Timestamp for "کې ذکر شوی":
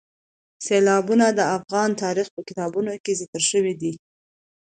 3.03-3.73